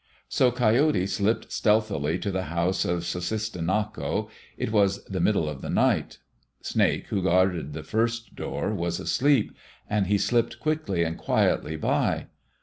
So 0.27 0.51
Coyote 0.51 1.05
slipped 1.05 1.51
stealthily 1.51 2.17
to 2.17 2.31
the 2.31 2.45
house 2.45 2.85
of 2.85 3.01
Sussistinnako. 3.03 4.31
It 4.57 4.71
was 4.71 5.05
the 5.05 5.19
middle 5.19 5.47
of 5.47 5.61
the 5.61 5.69
night. 5.69 6.17
Snake, 6.59 7.05
who 7.09 7.21
guarded 7.21 7.73
the 7.73 7.83
first 7.83 8.33
door, 8.35 8.73
was 8.73 8.99
asleep, 8.99 9.53
and 9.87 10.07
he 10.07 10.17
slipped 10.17 10.59
quickly 10.59 11.03
and 11.03 11.19
quietly 11.19 11.75
by. 11.75 12.29